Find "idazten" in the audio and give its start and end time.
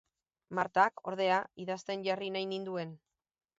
1.65-2.07